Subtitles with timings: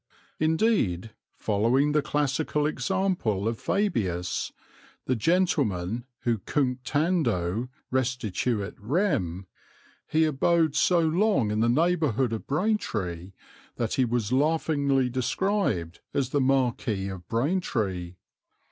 [0.39, 4.51] Indeed, following the classical example of Fabius,
[5.05, 9.45] the gentleman who cunctando restituit rem,
[10.07, 13.33] he abode so long in the neighbourhood of Braintree
[13.75, 18.15] that he was laughingly described as the Marquis of Braintree.